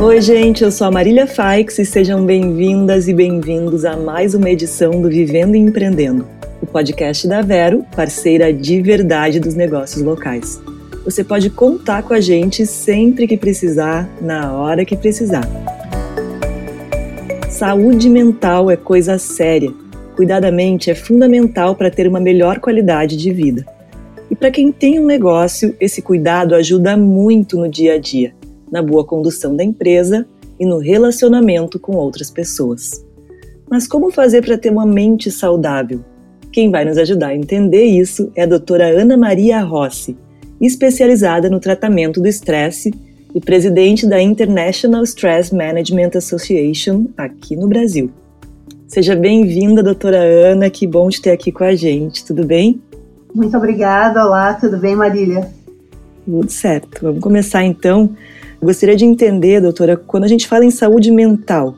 Oi, 0.00 0.20
gente, 0.20 0.62
eu 0.62 0.70
sou 0.70 0.86
a 0.86 0.92
Marília 0.92 1.26
Faix 1.26 1.76
e 1.76 1.84
sejam 1.84 2.24
bem-vindas 2.24 3.08
e 3.08 3.12
bem-vindos 3.12 3.84
a 3.84 3.96
mais 3.96 4.32
uma 4.32 4.48
edição 4.48 5.02
do 5.02 5.08
Vivendo 5.08 5.56
e 5.56 5.58
Empreendendo, 5.58 6.24
o 6.62 6.66
podcast 6.66 7.26
da 7.26 7.42
Vero, 7.42 7.84
parceira 7.96 8.52
de 8.52 8.80
verdade 8.80 9.40
dos 9.40 9.56
negócios 9.56 10.00
locais. 10.00 10.62
Você 11.04 11.24
pode 11.24 11.50
contar 11.50 12.04
com 12.04 12.14
a 12.14 12.20
gente 12.20 12.64
sempre 12.64 13.26
que 13.26 13.36
precisar, 13.36 14.08
na 14.20 14.52
hora 14.52 14.84
que 14.84 14.96
precisar. 14.96 15.44
Saúde 17.50 18.08
mental 18.08 18.70
é 18.70 18.76
coisa 18.76 19.18
séria. 19.18 19.74
Cuidar 20.14 20.38
da 20.38 20.52
mente 20.52 20.92
é 20.92 20.94
fundamental 20.94 21.74
para 21.74 21.90
ter 21.90 22.06
uma 22.06 22.20
melhor 22.20 22.60
qualidade 22.60 23.16
de 23.16 23.32
vida. 23.32 23.66
E 24.30 24.36
para 24.36 24.52
quem 24.52 24.70
tem 24.70 25.00
um 25.00 25.06
negócio, 25.06 25.74
esse 25.80 26.00
cuidado 26.00 26.54
ajuda 26.54 26.96
muito 26.96 27.56
no 27.56 27.68
dia 27.68 27.94
a 27.94 27.98
dia 27.98 28.37
na 28.70 28.82
boa 28.82 29.04
condução 29.04 29.54
da 29.54 29.64
empresa 29.64 30.26
e 30.58 30.66
no 30.66 30.78
relacionamento 30.78 31.78
com 31.78 31.96
outras 31.96 32.30
pessoas. 32.30 33.04
Mas 33.70 33.86
como 33.86 34.10
fazer 34.10 34.44
para 34.44 34.58
ter 34.58 34.70
uma 34.70 34.86
mente 34.86 35.30
saudável? 35.30 36.00
Quem 36.50 36.70
vai 36.70 36.84
nos 36.84 36.96
ajudar 36.98 37.28
a 37.28 37.36
entender 37.36 37.84
isso 37.84 38.32
é 38.34 38.42
a 38.42 38.46
doutora 38.46 38.88
Ana 38.88 39.16
Maria 39.16 39.60
Rossi, 39.60 40.16
especializada 40.60 41.50
no 41.50 41.60
tratamento 41.60 42.20
do 42.20 42.26
estresse 42.26 42.92
e 43.34 43.40
presidente 43.40 44.06
da 44.06 44.20
International 44.20 45.04
Stress 45.04 45.54
Management 45.54 46.12
Association 46.16 47.06
aqui 47.16 47.54
no 47.54 47.68
Brasil. 47.68 48.10
Seja 48.86 49.14
bem-vinda, 49.14 49.82
doutora 49.82 50.18
Ana, 50.18 50.70
que 50.70 50.86
bom 50.86 51.10
te 51.10 51.20
ter 51.20 51.30
aqui 51.30 51.52
com 51.52 51.62
a 51.62 51.74
gente, 51.74 52.24
tudo 52.24 52.44
bem? 52.46 52.80
Muito 53.34 53.54
obrigada, 53.54 54.24
olá, 54.24 54.54
tudo 54.54 54.78
bem, 54.78 54.96
Marília? 54.96 55.46
Tudo 56.24 56.50
certo. 56.50 57.02
Vamos 57.02 57.20
começar 57.20 57.62
então 57.64 58.16
gostaria 58.62 58.96
de 58.96 59.04
entender, 59.04 59.60
doutora, 59.60 59.96
quando 59.96 60.24
a 60.24 60.28
gente 60.28 60.48
fala 60.48 60.64
em 60.64 60.70
saúde 60.70 61.10
mental, 61.10 61.76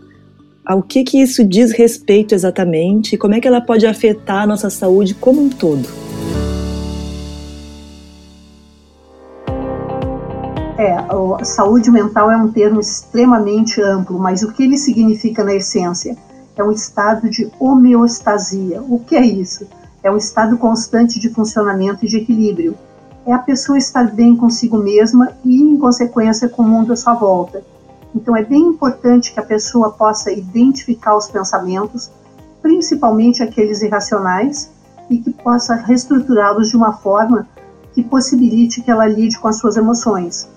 ao 0.64 0.82
que 0.82 1.04
que 1.04 1.20
isso 1.20 1.44
diz 1.44 1.72
respeito 1.72 2.34
exatamente 2.34 3.14
e 3.14 3.18
como 3.18 3.34
é 3.34 3.40
que 3.40 3.46
ela 3.46 3.60
pode 3.60 3.86
afetar 3.86 4.42
a 4.42 4.46
nossa 4.46 4.70
saúde 4.70 5.14
como 5.14 5.42
um 5.42 5.50
todo? 5.50 5.86
É, 10.78 10.94
a 10.94 11.44
saúde 11.44 11.90
mental 11.90 12.30
é 12.30 12.36
um 12.36 12.50
termo 12.50 12.80
extremamente 12.80 13.82
amplo, 13.82 14.18
mas 14.18 14.42
o 14.42 14.52
que 14.52 14.62
ele 14.62 14.78
significa 14.78 15.44
na 15.44 15.54
essência? 15.54 16.16
É 16.56 16.64
um 16.64 16.72
estado 16.72 17.28
de 17.28 17.50
homeostasia. 17.58 18.82
O 18.82 18.98
que 18.98 19.14
é 19.14 19.24
isso? 19.24 19.66
É 20.02 20.10
um 20.10 20.16
estado 20.16 20.56
constante 20.56 21.20
de 21.20 21.28
funcionamento 21.28 22.06
e 22.06 22.08
de 22.08 22.16
equilíbrio 22.16 22.74
é 23.26 23.32
a 23.32 23.38
pessoa 23.38 23.78
estar 23.78 24.04
bem 24.14 24.36
consigo 24.36 24.78
mesma 24.78 25.32
e, 25.44 25.62
em 25.62 25.76
consequência, 25.76 26.48
com 26.48 26.62
o 26.62 26.68
mundo 26.68 26.92
à 26.92 26.96
sua 26.96 27.14
volta. 27.14 27.62
Então, 28.14 28.36
é 28.36 28.44
bem 28.44 28.60
importante 28.60 29.32
que 29.32 29.40
a 29.40 29.44
pessoa 29.44 29.90
possa 29.90 30.32
identificar 30.32 31.16
os 31.16 31.28
pensamentos, 31.28 32.10
principalmente 32.62 33.42
aqueles 33.42 33.82
irracionais, 33.82 34.70
e 35.08 35.18
que 35.18 35.32
possa 35.32 35.74
reestruturá-los 35.74 36.70
de 36.70 36.76
uma 36.76 36.92
forma 36.92 37.46
que 37.92 38.02
possibilite 38.02 38.80
que 38.80 38.90
ela 38.90 39.06
lide 39.06 39.38
com 39.38 39.48
as 39.48 39.58
suas 39.58 39.76
emoções. 39.76 40.48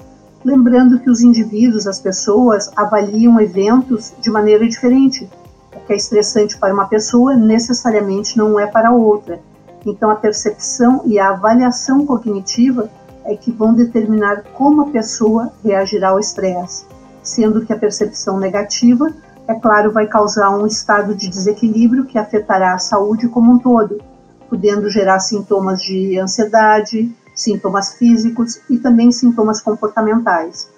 Lembrando 0.45 0.99
que 0.99 1.09
os 1.09 1.21
indivíduos, 1.21 1.87
as 1.87 1.99
pessoas, 1.99 2.69
avaliam 2.75 3.39
eventos 3.39 4.13
de 4.21 4.29
maneira 4.29 4.67
diferente. 4.67 5.29
O 5.75 5.79
que 5.79 5.93
é 5.93 5.95
estressante 5.95 6.57
para 6.57 6.73
uma 6.73 6.85
pessoa 6.85 7.35
necessariamente 7.35 8.37
não 8.37 8.59
é 8.59 8.67
para 8.67 8.91
outra 8.91 9.39
então, 9.85 10.09
a 10.09 10.15
percepção 10.15 11.01
e 11.05 11.19
a 11.19 11.29
avaliação 11.29 12.05
cognitiva 12.05 12.89
é 13.25 13.35
que 13.35 13.51
vão 13.51 13.73
determinar 13.73 14.43
como 14.53 14.81
a 14.81 14.89
pessoa 14.89 15.51
reagirá 15.63 16.09
ao 16.09 16.19
estresse, 16.19 16.85
sendo 17.21 17.65
que 17.65 17.73
a 17.73 17.77
percepção 17.77 18.39
negativa, 18.39 19.13
é 19.47 19.53
claro, 19.55 19.91
vai 19.91 20.07
causar 20.07 20.51
um 20.51 20.65
estado 20.65 21.13
de 21.13 21.27
desequilíbrio 21.27 22.05
que 22.05 22.17
afetará 22.17 22.73
a 22.73 22.79
saúde 22.79 23.27
como 23.27 23.53
um 23.53 23.59
todo, 23.59 24.01
podendo 24.49 24.89
gerar 24.89 25.19
sintomas 25.19 25.81
de 25.81 26.17
ansiedade, 26.17 27.13
sintomas 27.35 27.93
físicos 27.93 28.61
e 28.69 28.77
também 28.77 29.11
sintomas 29.11 29.59
comportamentais. 29.61 30.69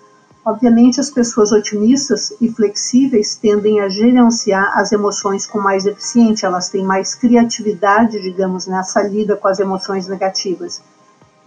Obviamente, 0.46 1.00
as 1.00 1.10
pessoas 1.10 1.52
otimistas 1.52 2.32
e 2.40 2.48
flexíveis 2.52 3.36
tendem 3.36 3.82
a 3.82 3.90
gerenciar 3.90 4.78
as 4.78 4.92
emoções 4.92 5.48
com 5.48 5.60
mais 5.60 5.88
eficiência, 5.88 6.46
elas 6.46 6.70
têm 6.70 6.84
mais 6.84 7.16
criatividade, 7.16 8.22
digamos, 8.22 8.68
nessa 8.68 9.02
lida 9.02 9.36
com 9.36 9.48
as 9.48 9.60
emoções 9.60 10.08
negativas. 10.08 10.84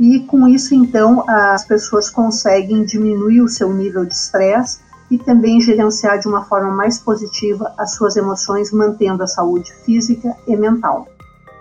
E 0.01 0.21
com 0.21 0.49
isso, 0.49 0.75
então, 0.75 1.25
as 1.29 1.65
pessoas 1.65 2.11
conseguem 2.11 2.85
diminuir 2.85 3.41
o 3.41 3.49
seu 3.49 3.73
nível 3.73 4.05
de 4.05 4.15
estresse 4.15 4.81
e 5.09 5.17
também 5.17 5.61
gerenciar 5.61 6.19
de 6.19 6.27
uma 6.27 6.45
forma 6.45 6.75
mais 6.75 6.99
positiva 6.99 7.73
as 7.79 7.95
suas 7.95 8.17
emoções, 8.17 8.73
mantendo 8.73 9.23
a 9.23 9.29
saúde 9.29 9.73
física 9.85 10.37
e 10.47 10.57
mental. 10.57 11.07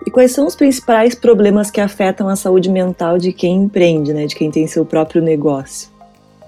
E 0.04 0.10
quais 0.10 0.32
são 0.32 0.44
os 0.46 0.56
principais 0.56 1.14
problemas 1.14 1.70
que 1.70 1.80
afetam 1.80 2.28
a 2.28 2.34
saúde 2.34 2.68
mental 2.68 3.16
de 3.16 3.32
quem 3.32 3.62
empreende, 3.62 4.12
né, 4.12 4.26
de 4.26 4.34
quem 4.34 4.50
tem 4.50 4.66
seu 4.66 4.84
próprio 4.84 5.22
negócio? 5.22 5.97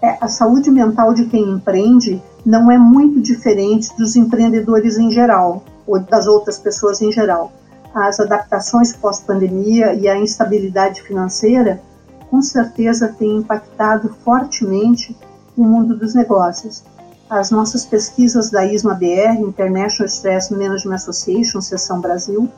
É, 0.03 0.17
a 0.21 0.29
saúde 0.29 0.71
mental 0.71 1.13
de 1.13 1.27
quem 1.27 1.43
empreende 1.43 2.23
não 2.45 2.71
é 2.71 2.79
muito 2.79 3.21
diferente 3.21 3.95
dos 3.97 4.17
empreendedores 4.17 4.97
em 4.97 5.11
geral, 5.11 5.63
ou 5.87 5.99
das 6.01 6.27
outras 6.27 6.59
pessoas 6.59 7.03
em 7.03 7.13
geral. 7.13 7.53
As 7.95 8.19
adaptações 8.19 8.95
pós-pandemia 8.95 9.93
e 9.95 10.09
a 10.09 10.17
instabilidade 10.17 11.03
financeira, 11.03 11.83
com 12.31 12.41
certeza, 12.41 13.15
têm 13.19 13.39
impactado 13.39 14.15
fortemente 14.25 15.17
o 15.57 15.65
mundo 15.65 15.97
dos 15.97 16.15
negócios. 16.15 16.83
As 17.29 17.51
nossas 17.51 17.85
pesquisas 17.85 18.51
da 18.51 18.65
ISMA-BR, 18.65 19.41
International 19.41 20.07
Stress 20.07 20.53
Management 20.53 20.95
Association, 20.95 21.61
Seção 21.61 22.01
Brasil, 22.01 22.49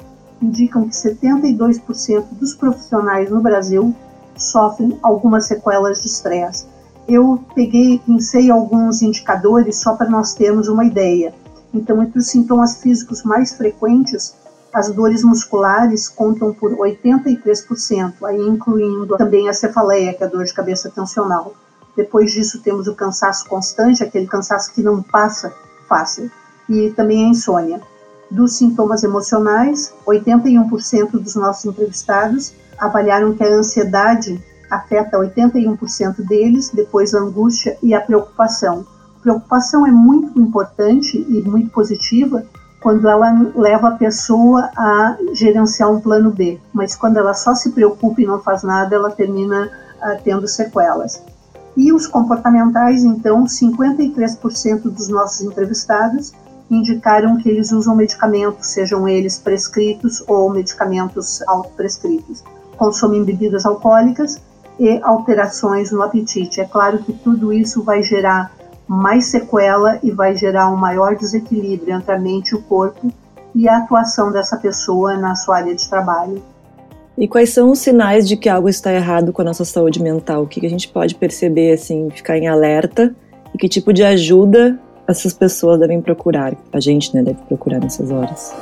indicam 0.41 0.89
que 0.89 0.95
72% 0.95 2.25
dos 2.33 2.55
profissionais 2.55 3.31
no 3.31 3.41
Brasil 3.41 3.95
sofrem 4.37 4.99
algumas 5.03 5.47
sequelas 5.47 6.01
de 6.01 6.07
estresse 6.07 6.72
eu 7.09 7.45
peguei, 7.55 8.01
pensei 8.07 8.51
alguns 8.51 9.03
indicadores 9.03 9.81
só 9.81 9.95
para 9.97 10.09
nós 10.09 10.35
termos 10.35 10.69
uma 10.69 10.85
ideia. 10.85 11.35
Então, 11.75 12.03
entre 12.03 12.19
os 12.19 12.29
sintomas 12.29 12.81
físicos 12.81 13.23
mais 13.25 13.55
frequentes, 13.55 14.35
as 14.73 14.91
dores 14.91 15.23
musculares 15.23 16.09
contam 16.09 16.53
por 16.53 16.73
83%, 16.73 18.15
aí 18.25 18.41
incluindo 18.41 19.17
também 19.17 19.49
a 19.49 19.53
cefaleia, 19.53 20.15
que 20.15 20.23
é 20.23 20.27
a 20.27 20.31
dor 20.31 20.45
de 20.45 20.55
cabeça 20.55 20.91
tensional. 20.91 21.55
Depois 21.97 22.33
disso, 22.33 22.63
temos 22.63 22.89
o 22.89 22.95
cansaço 22.95 23.47
constante, 23.47 24.03
aquele 24.03 24.27
cansaço 24.27 24.73
que 24.73 24.83
não 24.83 25.03
passa 25.03 25.53
fácil, 25.87 26.31
e 26.69 26.91
também 26.91 27.27
a 27.27 27.29
insônia. 27.29 27.83
Dos 28.31 28.57
sintomas 28.57 29.05
emocionais, 29.05 29.93
81% 30.07 31.11
dos 31.13 31.35
nossos 31.35 31.67
entrevistados 31.67 32.55
avaliaram 32.79 33.35
que 33.35 33.45
a 33.45 33.55
ansiedade 33.55 34.43
afeta 34.73 35.19
81% 35.19 36.27
deles, 36.27 36.71
depois 36.73 37.15
a 37.15 37.21
angústia 37.21 37.77
e 37.83 37.93
a 37.93 38.01
preocupação. 38.01 38.87
Preocupação 39.21 39.87
é 39.87 39.91
muito 39.91 40.41
importante 40.41 41.19
e 41.29 41.43
muito 41.43 41.71
positiva 41.71 42.43
quando 42.81 43.07
ela 43.07 43.53
leva 43.55 43.89
a 43.89 43.97
pessoa 43.97 44.71
a 44.77 45.17
gerenciar 45.35 45.93
um 45.93 46.01
plano 46.01 46.31
B, 46.31 46.59
mas 46.73 46.97
quando 46.97 47.19
ela 47.19 47.35
só 47.35 47.55
se 47.55 47.71
preocupa 47.71 48.21
e 48.21 48.27
não 48.27 48.41
faz 48.41 48.63
nada, 48.63 48.97
ela 48.97 49.11
termina 49.11 49.67
uh, 49.67 50.23
tendo 50.25 50.49
sequelas. 50.49 51.23
E 51.77 51.93
os 51.93 52.07
comportamentais, 52.07 53.05
então, 53.05 53.45
53% 53.45 54.83
dos 54.83 55.09
nossos 55.09 55.43
entrevistados 55.43 56.33
indicaram 56.69 57.37
que 57.37 57.49
eles 57.49 57.71
usam 57.71 57.95
medicamentos, 57.95 58.69
sejam 58.69 59.07
eles 59.07 59.39
prescritos 59.39 60.25
ou 60.27 60.51
medicamentos 60.51 61.41
autoprescritos. 61.47 62.43
Consomem 62.77 63.23
bebidas 63.23 63.65
alcoólicas 63.65 64.41
e 64.79 65.01
alterações 65.03 65.91
no 65.91 66.03
apetite. 66.03 66.61
É 66.61 66.65
claro 66.65 66.99
que 66.99 67.13
tudo 67.13 67.53
isso 67.53 67.83
vai 67.83 68.03
gerar 68.03 68.53
mais 68.87 69.27
sequela 69.27 69.99
e 70.03 70.11
vai 70.11 70.37
gerar 70.37 70.71
um 70.71 70.77
maior 70.77 71.17
desequilíbrio 71.17 71.95
entre 71.95 72.13
a 72.13 72.19
mente 72.19 72.51
e 72.51 72.55
o 72.57 72.63
corpo 72.63 73.13
e 73.55 73.69
a 73.69 73.79
atuação 73.79 74.33
dessa 74.33 74.57
pessoa 74.57 75.17
na 75.17 75.35
sua 75.35 75.59
área 75.59 75.75
de 75.75 75.89
trabalho. 75.89 76.43
E 77.17 77.29
quais 77.29 77.51
são 77.51 77.71
os 77.71 77.79
sinais 77.79 78.27
de 78.27 78.37
que 78.37 78.49
algo 78.49 78.69
está 78.69 78.93
errado 78.93 79.33
com 79.33 79.43
a 79.43 79.45
nossa 79.45 79.65
saúde 79.65 80.03
mental? 80.03 80.43
O 80.43 80.47
que 80.47 80.65
a 80.65 80.71
gente 80.71 80.89
pode 80.89 81.15
perceber, 81.15 81.73
assim, 81.73 82.09
ficar 82.11 82.39
em 82.39 82.49
alerta? 82.49 83.15
E 83.55 83.59
que 83.59 83.69
tipo 83.69 83.93
de 83.93 84.03
ajuda 84.03 84.79
essas 85.07 85.35
pessoas 85.35 85.79
devem 85.79 86.01
procurar? 86.01 86.55
A 86.73 86.81
gente, 86.81 87.15
né, 87.15 87.23
deve 87.23 87.39
procurar 87.43 87.81
nessas 87.81 88.11
horas. 88.11 88.55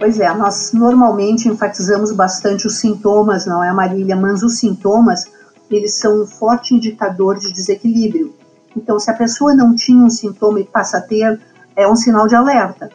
Pois 0.00 0.18
é, 0.18 0.32
nós 0.32 0.72
normalmente 0.72 1.46
enfatizamos 1.46 2.10
bastante 2.10 2.66
os 2.66 2.78
sintomas, 2.78 3.44
não 3.44 3.62
é, 3.62 3.70
Marília? 3.70 4.16
Mas 4.16 4.42
os 4.42 4.58
sintomas, 4.58 5.30
eles 5.70 5.92
são 5.92 6.22
um 6.22 6.26
forte 6.26 6.74
indicador 6.74 7.38
de 7.38 7.52
desequilíbrio. 7.52 8.34
Então, 8.74 8.98
se 8.98 9.10
a 9.10 9.14
pessoa 9.14 9.54
não 9.54 9.74
tinha 9.74 10.02
um 10.02 10.08
sintoma 10.08 10.58
e 10.58 10.64
passa 10.64 10.96
a 10.96 11.00
ter, 11.02 11.38
é 11.76 11.86
um 11.86 11.94
sinal 11.94 12.26
de 12.26 12.34
alerta. 12.34 12.88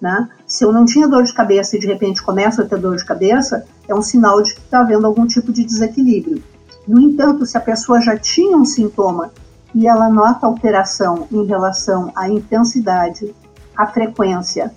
Né? 0.00 0.28
Se 0.48 0.64
eu 0.64 0.72
não 0.72 0.84
tinha 0.84 1.06
dor 1.06 1.22
de 1.22 1.32
cabeça 1.32 1.76
e 1.76 1.78
de 1.78 1.86
repente 1.86 2.20
começo 2.20 2.60
a 2.60 2.64
ter 2.64 2.78
dor 2.80 2.96
de 2.96 3.04
cabeça, 3.04 3.64
é 3.86 3.94
um 3.94 4.02
sinal 4.02 4.42
de 4.42 4.52
que 4.52 4.60
está 4.60 4.80
havendo 4.80 5.06
algum 5.06 5.28
tipo 5.28 5.52
de 5.52 5.62
desequilíbrio. 5.62 6.42
No 6.88 7.00
entanto, 7.00 7.46
se 7.46 7.56
a 7.56 7.60
pessoa 7.60 8.00
já 8.00 8.18
tinha 8.18 8.56
um 8.56 8.64
sintoma 8.64 9.30
e 9.72 9.86
ela 9.86 10.08
nota 10.08 10.44
alteração 10.44 11.28
em 11.30 11.44
relação 11.44 12.10
à 12.16 12.28
intensidade, 12.28 13.32
à 13.76 13.86
frequência 13.86 14.72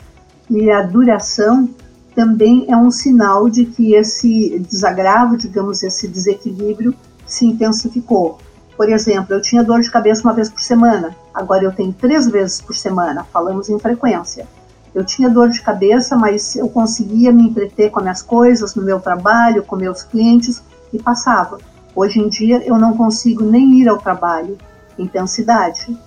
e 0.51 0.69
à 0.69 0.81
duração, 0.81 1.69
também 2.13 2.65
é 2.67 2.75
um 2.75 2.91
sinal 2.91 3.49
de 3.49 3.65
que 3.65 3.93
esse 3.93 4.59
desagravo, 4.59 5.37
digamos, 5.37 5.81
esse 5.81 6.09
desequilíbrio 6.09 6.93
se 7.25 7.45
intensificou. 7.45 8.37
Por 8.75 8.89
exemplo, 8.89 9.33
eu 9.33 9.41
tinha 9.41 9.63
dor 9.63 9.79
de 9.79 9.89
cabeça 9.89 10.23
uma 10.23 10.33
vez 10.33 10.49
por 10.49 10.61
semana, 10.61 11.15
agora 11.33 11.63
eu 11.63 11.71
tenho 11.71 11.93
três 11.93 12.27
vezes 12.29 12.59
por 12.59 12.75
semana, 12.75 13.23
falamos 13.23 13.69
em 13.69 13.79
frequência. 13.79 14.45
Eu 14.93 15.05
tinha 15.05 15.29
dor 15.29 15.49
de 15.49 15.61
cabeça, 15.61 16.17
mas 16.17 16.57
eu 16.57 16.67
conseguia 16.67 17.31
me 17.31 17.43
entreter 17.43 17.89
com 17.89 17.99
as 17.99 18.03
minhas 18.03 18.21
coisas, 18.21 18.75
no 18.75 18.83
meu 18.83 18.99
trabalho, 18.99 19.63
com 19.63 19.77
meus 19.77 20.03
clientes 20.03 20.61
e 20.91 21.01
passava. 21.01 21.59
Hoje 21.95 22.19
em 22.19 22.27
dia 22.27 22.61
eu 22.65 22.77
não 22.77 22.97
consigo 22.97 23.45
nem 23.45 23.79
ir 23.79 23.87
ao 23.87 23.97
trabalho. 23.97 24.57
Intensidade. 24.99 25.97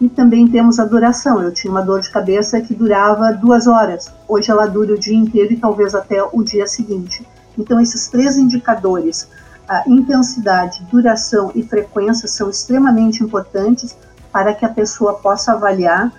E 0.00 0.08
também 0.08 0.46
temos 0.46 0.78
a 0.78 0.84
duração. 0.84 1.42
Eu 1.42 1.52
tinha 1.52 1.70
uma 1.70 1.82
dor 1.82 2.00
de 2.00 2.10
cabeça 2.10 2.60
que 2.60 2.74
durava 2.74 3.32
duas 3.32 3.66
horas. 3.66 4.12
Hoje 4.28 4.50
ela 4.50 4.66
dura 4.66 4.94
o 4.94 4.98
dia 4.98 5.16
inteiro 5.16 5.52
e 5.52 5.56
talvez 5.56 5.94
até 5.94 6.22
o 6.22 6.42
dia 6.42 6.66
seguinte. 6.66 7.26
Então 7.58 7.80
esses 7.80 8.06
três 8.06 8.36
indicadores, 8.36 9.28
a 9.68 9.82
intensidade, 9.88 10.86
duração 10.90 11.50
e 11.54 11.62
frequência, 11.62 12.28
são 12.28 12.48
extremamente 12.48 13.22
importantes 13.22 13.96
para 14.32 14.54
que 14.54 14.64
a 14.64 14.68
pessoa 14.68 15.14
possa 15.14 15.52
avaliar 15.52 16.12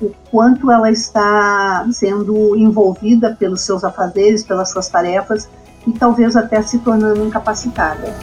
o 0.00 0.10
quanto 0.30 0.70
ela 0.70 0.90
está 0.90 1.86
sendo 1.92 2.56
envolvida 2.56 3.34
pelos 3.34 3.62
seus 3.62 3.84
afazeres, 3.84 4.42
pelas 4.42 4.70
suas 4.70 4.88
tarefas 4.88 5.48
e 5.86 5.92
talvez 5.92 6.36
até 6.36 6.60
se 6.62 6.78
tornando 6.78 7.24
incapacitada. 7.24 8.14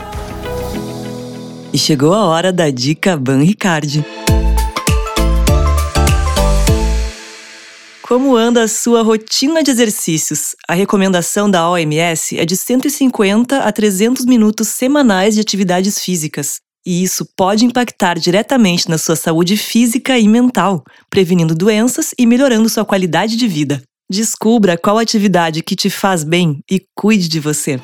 E 1.72 1.78
chegou 1.78 2.14
a 2.14 2.26
hora 2.26 2.54
da 2.54 2.70
dica 2.70 3.18
Ban 3.18 3.40
Ricardi. 3.40 4.06
Como 8.14 8.36
anda 8.36 8.62
a 8.62 8.68
sua 8.68 9.02
rotina 9.02 9.64
de 9.64 9.72
exercícios? 9.72 10.56
A 10.68 10.76
recomendação 10.76 11.50
da 11.50 11.68
OMS 11.68 12.38
é 12.38 12.46
de 12.46 12.56
150 12.56 13.58
a 13.58 13.72
300 13.72 14.28
minutos 14.28 14.68
semanais 14.68 15.34
de 15.34 15.42
atividades 15.42 15.98
físicas. 15.98 16.58
E 16.86 17.02
isso 17.02 17.28
pode 17.36 17.66
impactar 17.66 18.20
diretamente 18.20 18.88
na 18.88 19.00
sua 19.00 19.16
saúde 19.16 19.58
física 19.58 20.16
e 20.20 20.28
mental, 20.28 20.84
prevenindo 21.10 21.56
doenças 21.56 22.12
e 22.16 22.28
melhorando 22.28 22.70
sua 22.70 22.86
qualidade 22.86 23.36
de 23.36 23.48
vida. 23.48 23.82
Descubra 24.08 24.78
qual 24.78 25.00
atividade 25.00 25.64
que 25.64 25.76
te 25.76 25.90
faz 25.90 26.24
bem 26.24 26.60
e 26.70 26.86
cuide 26.96 27.28
de 27.28 27.40
você. 27.40 27.82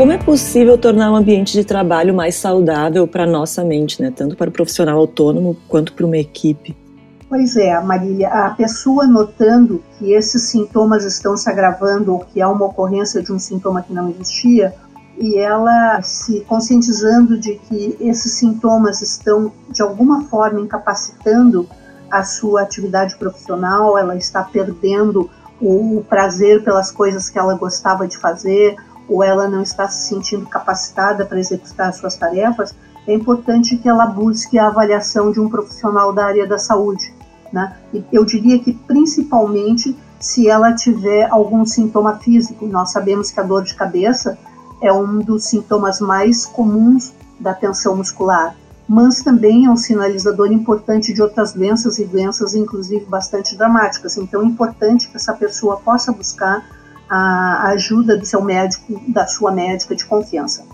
Como 0.00 0.12
é 0.12 0.16
possível 0.16 0.78
tornar 0.78 1.12
o 1.12 1.14
ambiente 1.14 1.52
de 1.52 1.62
trabalho 1.62 2.14
mais 2.14 2.34
saudável 2.34 3.06
para 3.06 3.24
a 3.24 3.26
nossa 3.26 3.62
mente, 3.62 4.00
né? 4.00 4.10
tanto 4.10 4.34
para 4.34 4.48
o 4.48 4.52
profissional 4.52 4.98
autônomo 4.98 5.54
quanto 5.68 5.92
para 5.92 6.06
uma 6.06 6.16
equipe? 6.16 6.74
Pois 7.28 7.54
é, 7.54 7.78
Marília, 7.82 8.28
a 8.30 8.48
pessoa 8.54 9.06
notando 9.06 9.84
que 9.98 10.14
esses 10.14 10.44
sintomas 10.44 11.04
estão 11.04 11.36
se 11.36 11.50
agravando 11.50 12.14
ou 12.14 12.20
que 12.20 12.40
há 12.40 12.48
uma 12.48 12.64
ocorrência 12.64 13.22
de 13.22 13.30
um 13.30 13.38
sintoma 13.38 13.82
que 13.82 13.92
não 13.92 14.08
existia, 14.08 14.74
e 15.18 15.36
ela 15.36 16.00
se 16.00 16.40
conscientizando 16.48 17.38
de 17.38 17.56
que 17.68 17.98
esses 18.00 18.32
sintomas 18.32 19.02
estão 19.02 19.52
de 19.68 19.82
alguma 19.82 20.24
forma 20.24 20.60
incapacitando 20.60 21.68
a 22.10 22.22
sua 22.22 22.62
atividade 22.62 23.16
profissional, 23.16 23.98
ela 23.98 24.16
está 24.16 24.42
perdendo 24.42 25.28
o 25.60 26.02
prazer 26.08 26.64
pelas 26.64 26.90
coisas 26.90 27.28
que 27.28 27.38
ela 27.38 27.54
gostava 27.54 28.08
de 28.08 28.16
fazer, 28.16 28.76
ou 29.10 29.22
ela 29.22 29.48
não 29.48 29.62
está 29.62 29.88
se 29.88 30.08
sentindo 30.08 30.46
capacitada 30.46 31.26
para 31.26 31.38
executar 31.38 31.92
suas 31.92 32.16
tarefas, 32.16 32.74
é 33.06 33.12
importante 33.12 33.76
que 33.76 33.88
ela 33.88 34.06
busque 34.06 34.58
a 34.58 34.68
avaliação 34.68 35.32
de 35.32 35.40
um 35.40 35.50
profissional 35.50 36.12
da 36.12 36.24
área 36.24 36.46
da 36.46 36.58
saúde 36.58 37.12
né? 37.52 37.76
Eu 38.12 38.24
diria 38.24 38.58
que 38.58 38.72
principalmente 38.72 39.96
se 40.18 40.48
ela 40.48 40.74
tiver 40.74 41.28
algum 41.30 41.64
sintoma 41.64 42.18
físico. 42.18 42.66
Nós 42.66 42.92
sabemos 42.92 43.30
que 43.30 43.40
a 43.40 43.42
dor 43.42 43.64
de 43.64 43.74
cabeça 43.74 44.38
é 44.82 44.92
um 44.92 45.18
dos 45.18 45.44
sintomas 45.44 46.00
mais 46.00 46.46
comuns 46.46 47.12
da 47.38 47.54
tensão 47.54 47.96
muscular, 47.96 48.54
mas 48.86 49.22
também 49.22 49.66
é 49.66 49.70
um 49.70 49.76
sinalizador 49.76 50.52
importante 50.52 51.12
de 51.12 51.22
outras 51.22 51.52
doenças 51.52 51.98
e 51.98 52.04
doenças 52.04 52.54
inclusive 52.54 53.04
bastante 53.06 53.56
dramáticas. 53.56 54.16
Então 54.16 54.42
é 54.42 54.44
importante 54.44 55.08
que 55.08 55.16
essa 55.16 55.32
pessoa 55.32 55.78
possa 55.78 56.12
buscar 56.12 56.64
a 57.10 57.68
ajuda 57.70 58.16
do 58.16 58.24
seu 58.24 58.40
médico, 58.40 59.02
da 59.08 59.26
sua 59.26 59.50
médica 59.50 59.96
de 59.96 60.04
confiança. 60.04 60.64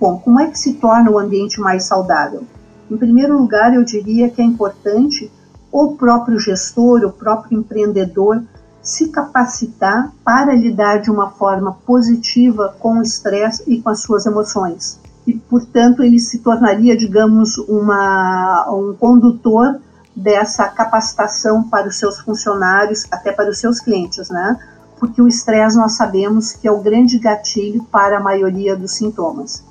Bom, 0.00 0.18
como 0.18 0.40
é 0.40 0.48
que 0.48 0.58
se 0.58 0.74
torna 0.74 1.08
o 1.08 1.18
ambiente 1.18 1.60
mais 1.60 1.84
saudável? 1.84 2.42
Em 2.90 2.96
primeiro 2.96 3.38
lugar, 3.38 3.72
eu 3.72 3.84
diria 3.84 4.28
que 4.28 4.42
é 4.42 4.44
importante 4.44 5.30
o 5.70 5.92
próprio 5.92 6.38
gestor, 6.38 7.04
o 7.04 7.12
próprio 7.12 7.60
empreendedor 7.60 8.42
se 8.82 9.08
capacitar 9.08 10.12
para 10.22 10.54
lidar 10.54 10.98
de 10.98 11.10
uma 11.10 11.30
forma 11.30 11.78
positiva 11.86 12.74
com 12.78 12.98
o 12.98 13.02
estresse 13.02 13.62
e 13.66 13.80
com 13.80 13.88
as 13.88 14.02
suas 14.02 14.26
emoções. 14.26 15.00
E, 15.26 15.32
portanto, 15.32 16.02
ele 16.02 16.20
se 16.20 16.40
tornaria, 16.40 16.96
digamos, 16.96 17.56
uma, 17.56 18.70
um 18.70 18.94
condutor 18.94 19.80
dessa 20.14 20.68
capacitação 20.68 21.62
para 21.64 21.88
os 21.88 21.98
seus 21.98 22.20
funcionários, 22.20 23.06
até 23.10 23.32
para 23.32 23.48
os 23.48 23.58
seus 23.58 23.80
clientes, 23.80 24.28
né? 24.28 24.58
Porque 25.06 25.22
o 25.22 25.28
estresse 25.28 25.76
nós 25.76 25.92
sabemos 25.92 26.52
que 26.52 26.68
é 26.68 26.72
o 26.72 26.80
grande 26.80 27.18
gatilho 27.18 27.84
para 27.84 28.18
a 28.18 28.20
maioria 28.20 28.76
dos 28.76 28.92
sintomas. 28.92 29.64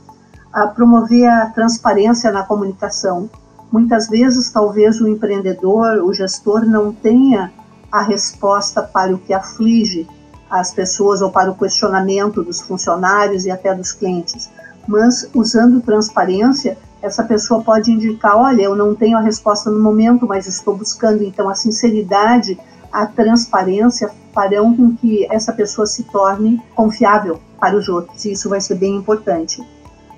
A 0.51 0.67
promover 0.67 1.27
a 1.27 1.47
transparência 1.47 2.31
na 2.31 2.43
comunicação, 2.43 3.29
Muitas 3.73 4.07
vezes, 4.07 4.51
talvez 4.51 5.01
o 5.01 5.07
empreendedor, 5.07 6.03
o 6.03 6.13
gestor, 6.13 6.63
não 6.63 6.93
tenha 6.93 7.51
a 7.91 8.03
resposta 8.03 8.83
para 8.83 9.15
o 9.15 9.17
que 9.17 9.33
aflige 9.33 10.07
as 10.47 10.71
pessoas 10.71 11.23
ou 11.23 11.31
para 11.31 11.49
o 11.49 11.55
questionamento 11.55 12.43
dos 12.43 12.61
funcionários 12.61 13.45
e 13.45 13.49
até 13.49 13.73
dos 13.73 13.91
clientes. 13.91 14.47
Mas, 14.87 15.27
usando 15.33 15.81
transparência, 15.81 16.77
essa 17.01 17.23
pessoa 17.23 17.63
pode 17.63 17.91
indicar: 17.91 18.37
olha, 18.37 18.61
eu 18.61 18.75
não 18.75 18.93
tenho 18.93 19.17
a 19.17 19.21
resposta 19.21 19.71
no 19.71 19.81
momento, 19.81 20.27
mas 20.27 20.45
estou 20.45 20.77
buscando. 20.77 21.23
Então, 21.23 21.49
a 21.49 21.55
sinceridade, 21.55 22.59
a 22.91 23.07
transparência 23.07 24.11
farão 24.33 24.75
com 24.75 24.95
que 24.95 25.25
essa 25.31 25.53
pessoa 25.53 25.85
se 25.85 26.03
torne 26.03 26.61
confiável 26.75 27.39
para 27.59 27.77
os 27.77 27.87
outros, 27.87 28.25
e 28.25 28.31
isso 28.31 28.49
vai 28.49 28.59
ser 28.59 28.75
bem 28.75 28.95
importante. 28.95 29.63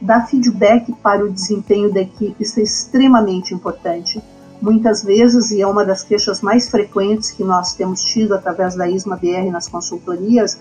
Dar 0.02 0.28
feedback 0.28 0.92
para 1.04 1.24
o 1.24 1.32
desempenho 1.32 1.94
da 1.94 2.02
equipe, 2.02 2.36
isso 2.40 2.60
é 2.60 2.64
extremamente 2.64 3.54
importante. 3.54 4.22
Muitas 4.62 5.04
vezes, 5.04 5.52
e 5.52 5.62
é 5.62 5.68
uma 5.68 5.86
das 5.86 6.04
queixas 6.04 6.42
mais 6.42 6.70
frequentes 6.70 7.32
que 7.32 7.44
nós 7.44 7.74
temos 7.74 8.02
tido 8.04 8.34
através 8.34 8.76
da 8.76 8.90
ISMA 8.90 9.16
BR 9.16 9.52
nas 9.52 9.68
consultorias, 9.68 10.60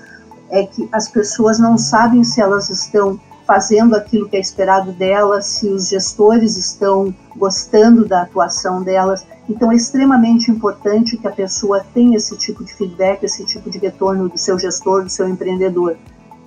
é 0.51 0.65
que 0.65 0.89
as 0.93 1.09
pessoas 1.09 1.59
não 1.59 1.79
sabem 1.79 2.23
se 2.23 2.41
elas 2.41 2.69
estão 2.71 3.19
fazendo 3.47 3.95
aquilo 3.95 4.29
que 4.29 4.37
é 4.37 4.41
esperado 4.41 4.93
delas, 4.93 5.47
se 5.47 5.69
os 5.69 5.89
gestores 5.89 6.57
estão 6.57 7.15
gostando 7.37 8.07
da 8.07 8.23
atuação 8.23 8.83
delas. 8.83 9.27
Então 9.49 9.71
é 9.71 9.77
extremamente 9.77 10.51
importante 10.51 11.17
que 11.17 11.27
a 11.27 11.33
pessoa 11.33 11.85
tenha 11.93 12.17
esse 12.17 12.37
tipo 12.37 12.65
de 12.65 12.75
feedback, 12.75 13.23
esse 13.23 13.45
tipo 13.45 13.71
de 13.71 13.79
retorno 13.79 14.29
do 14.29 14.39
seu 14.39 14.59
gestor, 14.59 15.05
do 15.05 15.11
seu 15.11 15.29
empreendedor. 15.29 15.97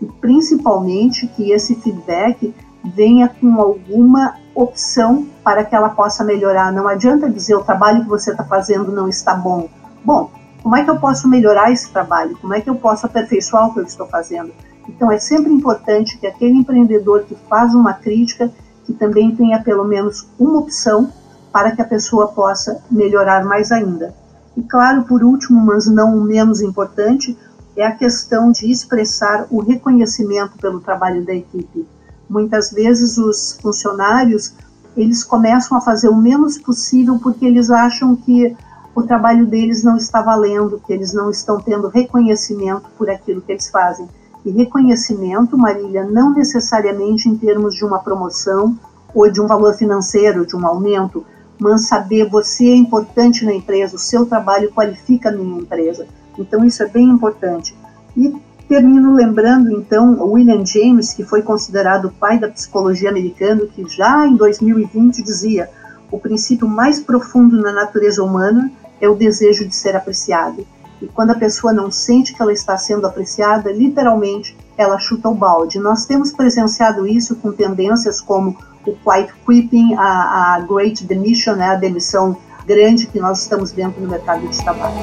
E 0.02 0.06
principalmente 0.06 1.28
que 1.28 1.52
esse 1.52 1.76
feedback 1.76 2.54
venha 2.84 3.28
com 3.30 3.60
alguma 3.62 4.36
opção 4.56 5.28
para 5.44 5.64
que 5.64 5.76
ela 5.76 5.90
possa 5.90 6.24
melhorar. 6.24 6.72
Não 6.72 6.88
adianta 6.88 7.30
dizer 7.30 7.56
o 7.56 7.64
trabalho 7.64 8.04
que 8.04 8.10
você 8.10 8.32
está 8.32 8.44
fazendo 8.44 8.92
não 8.92 9.08
está 9.08 9.36
bom. 9.36 9.70
Bom, 10.04 10.32
como 10.64 10.76
é 10.76 10.84
que 10.84 10.90
eu 10.90 11.00
posso 11.00 11.28
melhorar 11.28 11.72
esse 11.72 11.92
trabalho? 11.92 12.38
Como 12.42 12.54
é 12.54 12.62
que 12.62 12.70
eu 12.70 12.76
posso 12.76 13.06
aperfeiçoar 13.06 13.68
o 13.68 13.74
que 13.74 13.80
eu 13.80 13.84
estou 13.84 14.08
fazendo? 14.08 14.52
Então 14.88 15.12
é 15.12 15.20
sempre 15.20 15.52
importante 15.52 16.18
que 16.18 16.28
aquele 16.28 16.56
empreendedor 16.56 17.24
que 17.24 17.36
faz 17.50 17.74
uma 17.74 17.94
crítica, 17.94 18.52
que 18.86 18.94
também 18.94 19.36
tenha 19.36 19.62
pelo 19.62 19.84
menos 19.84 20.28
uma 20.40 20.60
opção 20.60 21.12
para 21.52 21.72
que 21.72 21.82
a 21.82 21.86
pessoa 21.86 22.28
possa 22.28 22.82
melhorar 22.90 23.44
mais 23.46 23.72
ainda. 23.72 24.14
E 24.56 24.62
claro, 24.64 25.04
por 25.04 25.24
último, 25.24 25.60
mas 25.60 25.88
não 25.88 26.20
menos 26.22 26.62
importante, 26.62 27.38
é 27.76 27.86
a 27.86 27.96
questão 27.96 28.52
de 28.52 28.72
expressar 28.72 29.46
o 29.52 29.60
reconhecimento 29.60 30.58
pelo 30.58 30.80
trabalho 30.80 31.24
da 31.26 31.34
equipe. 31.34 31.88
Muitas 32.30 32.72
vezes 32.72 33.18
os 33.18 33.58
funcionários 33.62 34.54
eles 34.98 35.24
começam 35.24 35.78
a 35.78 35.82
fazer 35.82 36.10
o 36.10 36.16
menos 36.16 36.58
possível 36.58 37.20
porque 37.20 37.46
eles 37.46 37.70
acham 37.70 38.16
que 38.16 38.58
o 38.96 39.04
trabalho 39.04 39.46
deles 39.46 39.84
não 39.84 39.96
está 39.96 40.24
valendo, 40.24 40.82
que 40.86 40.92
eles 40.92 41.14
não 41.14 41.30
estão 41.30 41.62
tendo 41.62 41.88
reconhecimento 41.88 42.90
por 42.98 43.08
aquilo 43.08 43.42
que 43.42 43.52
eles 43.52 43.70
fazem. 43.70 44.10
E 44.48 44.52
reconhecimento, 44.52 45.58
Marília, 45.58 46.06
não 46.06 46.34
necessariamente 46.34 47.28
em 47.28 47.38
termos 47.38 47.76
de 47.76 47.84
uma 47.84 48.00
promoção 48.00 48.80
ou 49.14 49.30
de 49.30 49.42
um 49.42 49.46
valor 49.46 49.74
financeiro, 49.74 50.46
de 50.46 50.56
um 50.56 50.66
aumento, 50.66 51.26
mas 51.60 51.90
saber 51.90 52.30
você 52.30 52.70
é 52.70 52.76
importante 52.78 53.44
na 53.44 53.54
empresa, 53.54 53.98
o 53.98 54.00
seu 54.00 54.26
trabalho 54.26 54.72
qualifica 54.72 55.28
a 55.28 55.34
minha 55.34 55.60
empresa. 55.60 56.08
Então 56.40 56.64
isso 56.64 56.82
é 56.82 56.88
bem 56.88 57.10
importante. 57.10 57.76
E 58.16 58.34
termino 58.70 59.14
lembrando 59.14 59.70
então 59.70 60.18
William 60.24 60.66
James, 60.66 61.12
que 61.12 61.26
foi 61.26 61.42
considerado 61.42 62.06
o 62.06 62.12
pai 62.14 62.40
da 62.40 62.48
psicologia 62.48 63.10
americana, 63.10 63.66
que 63.66 63.86
já 63.90 64.26
em 64.26 64.38
2020 64.38 65.24
dizia: 65.24 65.70
o 66.10 66.18
princípio 66.18 66.70
mais 66.70 67.02
profundo 67.02 67.62
na 67.62 67.74
natureza 67.74 68.24
humana 68.24 68.72
é 69.02 69.10
o 69.10 69.16
desejo 69.16 69.68
de 69.68 69.76
ser 69.76 69.94
apreciado. 69.94 70.66
E 71.02 71.08
quando 71.08 71.32
a 71.32 71.36
pessoa 71.36 71.72
não 71.72 71.92
sente 71.92 72.34
que 72.34 72.42
ela 72.42 72.52
está 72.52 72.78
sendo 72.78 73.06
apreciada, 73.06 73.72
literalmente 73.72 74.58
ela 74.78 74.98
chuta 74.98 75.30
o 75.30 75.36
balde. 75.36 75.80
Nós 75.80 76.06
temos 76.06 76.32
presenciado 76.32 77.08
isso 77.08 77.36
com 77.36 77.52
tendências 77.52 78.20
como 78.20 78.58
o 78.86 78.94
quiet 78.94 79.32
quitting, 79.46 79.94
a, 79.96 80.56
a 80.56 80.60
great 80.62 81.04
demission, 81.04 81.56
né, 81.56 81.70
a 81.70 81.76
demissão 81.76 82.38
grande 82.66 83.08
que 83.08 83.20
nós 83.20 83.42
estamos 83.42 83.72
vendo 83.72 84.00
no 84.00 84.10
mercado 84.10 84.48
de 84.48 84.58
trabalho. 84.58 84.96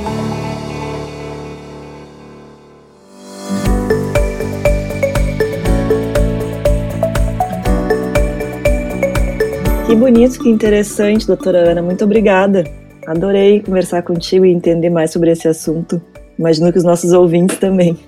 Que 9.87 9.95
bonito, 9.95 10.41
que 10.41 10.49
interessante, 10.49 11.27
doutora 11.27 11.71
Ana. 11.71 11.81
Muito 11.81 12.05
obrigada. 12.05 12.65
Adorei 13.07 13.61
conversar 13.61 14.03
contigo 14.03 14.45
e 14.45 14.53
entender 14.53 14.91
mais 14.91 15.11
sobre 15.11 15.31
esse 15.31 15.47
assunto. 15.47 16.01
Imagino 16.39 16.73
que 16.73 16.79
os 16.79 16.85
nossos 16.85 17.13
ouvintes 17.13 17.59
também. 17.59 17.99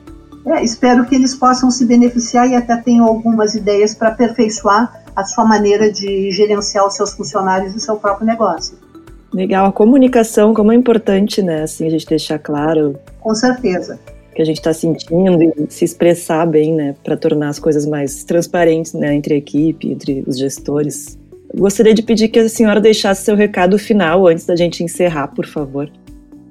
É, 0.47 0.63
espero 0.63 1.05
que 1.05 1.15
eles 1.15 1.35
possam 1.35 1.71
se 1.71 1.85
beneficiar 1.85 2.49
e 2.49 2.55
até 2.55 2.77
tenham 2.77 3.05
algumas 3.05 3.55
ideias 3.55 3.95
para 3.95 4.09
aperfeiçoar 4.09 5.03
a 5.15 5.25
sua 5.25 5.45
maneira 5.45 5.91
de 5.91 6.31
gerenciar 6.31 6.87
os 6.87 6.95
seus 6.95 7.13
funcionários 7.15 7.73
e 7.75 7.77
o 7.77 7.81
seu 7.81 7.97
próprio 7.97 8.27
negócio. 8.27 8.79
Legal, 9.33 9.67
a 9.67 9.73
comunicação, 9.73 10.55
como 10.55 10.71
é 10.71 10.75
importante, 10.75 11.43
né? 11.43 11.63
Assim, 11.63 11.87
a 11.87 11.91
gente 11.91 12.07
deixar 12.07 12.39
claro. 12.39 12.97
Com 13.21 13.35
certeza. 13.35 13.99
Que 14.35 14.43
a 14.43 14.45
gente 14.45 14.59
está 14.59 14.73
sentindo 14.73 15.43
e 15.43 15.67
se 15.69 15.85
expressar 15.85 16.47
bem, 16.47 16.73
né? 16.73 16.95
Para 17.03 17.17
tornar 17.17 17.49
as 17.49 17.59
coisas 17.59 17.85
mais 17.85 18.23
transparentes, 18.23 18.93
né? 18.93 19.15
Entre 19.15 19.35
a 19.35 19.37
equipe, 19.37 19.91
entre 19.91 20.23
os 20.27 20.39
gestores. 20.39 21.19
Gostaria 21.59 21.95
de 21.95 22.03
pedir 22.03 22.29
que 22.29 22.39
a 22.39 22.49
senhora 22.51 22.81
deixasse 22.81 23.25
seu 23.25 23.35
recado 23.35 23.79
final 23.79 24.27
antes 24.27 24.45
da 24.45 24.55
gente 24.55 24.85
encerrar, 24.85 25.29
por 25.29 25.47
favor. 25.47 25.91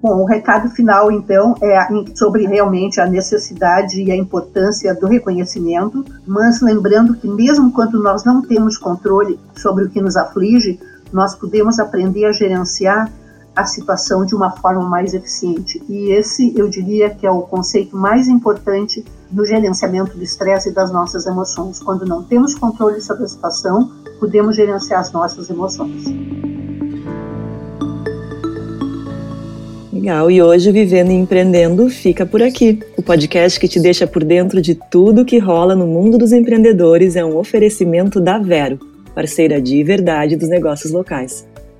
Bom, 0.01 0.23
o 0.23 0.25
recado 0.25 0.69
final, 0.69 1.11
então, 1.11 1.55
é 1.61 1.79
sobre 2.15 2.47
realmente 2.47 2.99
a 2.99 3.05
necessidade 3.05 4.01
e 4.01 4.11
a 4.11 4.15
importância 4.15 4.93
do 4.95 5.07
reconhecimento, 5.07 6.03
mas 6.25 6.59
lembrando 6.59 7.15
que, 7.15 7.27
mesmo 7.27 7.71
quando 7.71 8.01
nós 8.01 8.25
não 8.25 8.41
temos 8.41 8.77
controle 8.79 9.39
sobre 9.55 9.85
o 9.85 9.89
que 9.89 10.01
nos 10.01 10.17
aflige, 10.17 10.79
nós 11.13 11.35
podemos 11.35 11.79
aprender 11.79 12.25
a 12.25 12.31
gerenciar 12.31 13.11
a 13.55 13.65
situação 13.65 14.25
de 14.25 14.35
uma 14.35 14.51
forma 14.51 14.83
mais 14.87 15.13
eficiente. 15.13 15.81
E 15.87 16.11
esse, 16.11 16.53
eu 16.57 16.67
diria, 16.67 17.09
que 17.09 17.25
é 17.25 17.31
o 17.31 17.41
conceito 17.41 17.95
mais 17.95 18.27
importante 18.27 19.03
no 19.31 19.45
gerenciamento 19.45 20.17
do 20.17 20.23
estresse 20.23 20.69
e 20.69 20.73
das 20.73 20.91
nossas 20.91 21.25
emoções. 21.25 21.79
Quando 21.79 22.05
não 22.05 22.21
temos 22.21 22.53
controle 22.53 23.01
sobre 23.01 23.23
a 23.23 23.27
situação, 23.27 23.91
podemos 24.19 24.55
gerenciar 24.55 24.99
as 24.99 25.11
nossas 25.11 25.49
emoções. 25.49 26.03
Legal, 29.91 30.29
e 30.29 30.41
hoje 30.41 30.71
Vivendo 30.71 31.11
e 31.11 31.15
Empreendendo 31.15 31.89
fica 31.89 32.25
por 32.25 32.43
aqui. 32.43 32.79
O 32.97 33.01
podcast 33.01 33.59
que 33.59 33.67
te 33.67 33.79
deixa 33.79 34.05
por 34.05 34.23
dentro 34.23 34.61
de 34.61 34.75
tudo 34.75 35.25
que 35.25 35.39
rola 35.39 35.75
no 35.75 35.87
mundo 35.87 36.17
dos 36.17 36.31
empreendedores 36.31 37.15
é 37.15 37.23
um 37.23 37.37
oferecimento 37.37 38.19
da 38.19 38.37
Vero, 38.37 38.77
parceira 39.15 39.61
de 39.61 39.81
verdade 39.83 40.35
dos 40.35 40.49
negócios 40.49 40.91
locais. 40.91 41.47